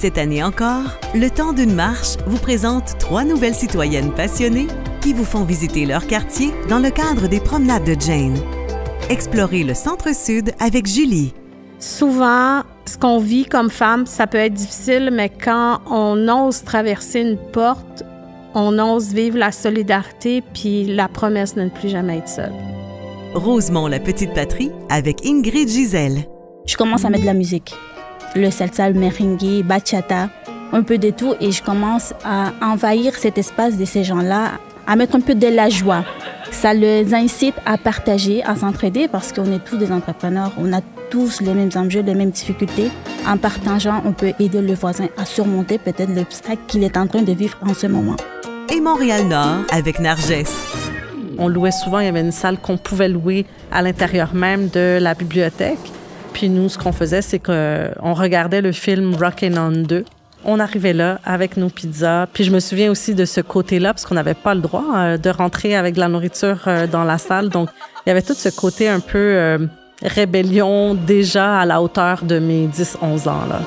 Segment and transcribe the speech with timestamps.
[0.00, 4.66] Cette année encore, le temps d'une marche vous présente trois nouvelles citoyennes passionnées
[5.02, 8.38] qui vous font visiter leur quartier dans le cadre des promenades de Jane.
[9.10, 11.34] Explorez le centre-sud avec Julie.
[11.80, 17.20] Souvent, ce qu'on vit comme femme, ça peut être difficile, mais quand on ose traverser
[17.20, 18.02] une porte,
[18.54, 22.54] on ose vivre la solidarité puis la promesse de ne plus jamais être seule.
[23.34, 26.24] Rosemont, la petite patrie, avec Ingrid Gisèle.
[26.64, 27.74] Je commence à mettre de la musique.
[28.36, 30.28] Le salsa, le merengue, bachata,
[30.72, 31.34] un peu de tout.
[31.40, 34.52] Et je commence à envahir cet espace de ces gens-là,
[34.86, 36.04] à mettre un peu de la joie.
[36.50, 40.52] Ça les incite à partager, à s'entraider parce qu'on est tous des entrepreneurs.
[40.58, 42.90] On a tous les mêmes enjeux, les mêmes difficultés.
[43.26, 47.22] En partageant, on peut aider le voisin à surmonter peut-être l'obstacle qu'il est en train
[47.22, 48.16] de vivre en ce moment.
[48.72, 50.44] Et Montréal-Nord avec Narges.
[51.38, 54.98] On louait souvent, il y avait une salle qu'on pouvait louer à l'intérieur même de
[55.00, 55.78] la bibliothèque.
[56.32, 60.04] Puis nous, ce qu'on faisait, c'est qu'on regardait le film Rockin' On 2.
[60.44, 62.26] On arrivait là avec nos pizzas.
[62.32, 65.18] Puis je me souviens aussi de ce côté-là, parce qu'on n'avait pas le droit euh,
[65.18, 67.50] de rentrer avec de la nourriture euh, dans la salle.
[67.50, 67.68] Donc,
[68.06, 69.58] il y avait tout ce côté un peu euh,
[70.02, 73.46] rébellion déjà à la hauteur de mes 10-11 ans.
[73.48, 73.60] Là.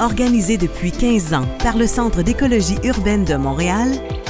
[0.00, 3.88] Organisé depuis 15 ans par le Centre d'écologie urbaine de Montréal,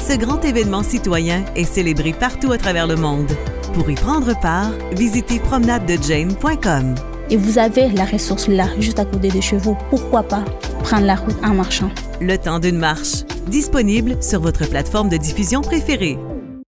[0.08, 3.32] ce grand événement citoyen est célébré partout à travers le monde.
[3.74, 7.15] Pour y prendre part, visitez promenadedejane.com.
[7.28, 9.76] Et vous avez la ressource là, juste à côté de chez vous.
[9.90, 10.44] Pourquoi pas
[10.84, 11.90] prendre la route en marchant?
[12.20, 16.18] Le temps d'une marche, disponible sur votre plateforme de diffusion préférée.